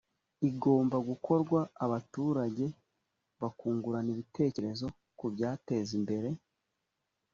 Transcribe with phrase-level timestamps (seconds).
[0.49, 2.65] igomba gukorwa abaturage
[3.41, 4.85] bakungurana ibitekerezo
[5.17, 6.29] ku byabateza imbere